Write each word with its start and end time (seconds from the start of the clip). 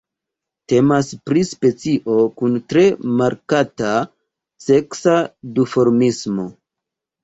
Temas 0.71 1.11
pri 1.29 1.43
specio 1.49 2.17
kun 2.41 2.57
tre 2.75 2.87
markata 3.21 3.95
seksa 4.69 5.19
duformismo. 5.63 6.53